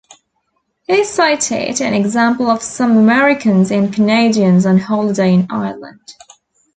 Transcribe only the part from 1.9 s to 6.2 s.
example of some Americans and Canadians on holiday in Ireland.